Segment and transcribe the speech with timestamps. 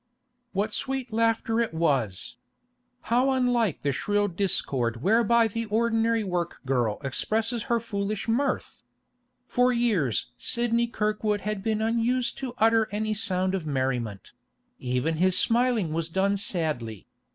[0.53, 2.37] What sweet laughter it was?
[3.13, 8.83] How unlike the shrill discord whereby the ordinary work girl expresses her foolish mirth!
[9.45, 14.31] For years Sidney Kirkwood had been unused to utter any sound of merriment;
[14.79, 17.05] even his smiling was done sadly.